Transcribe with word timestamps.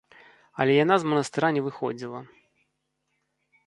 Але 0.63 0.77
яна 0.83 0.95
з 1.03 1.13
манастыра 1.13 1.53
не 1.59 1.65
выходзіла. 1.69 2.19